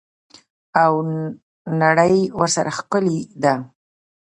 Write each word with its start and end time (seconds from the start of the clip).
او 0.83 0.93
نړۍ 1.81 2.17
ورسره 2.39 2.69
ښکلې 2.77 3.17
ده. 3.43 3.53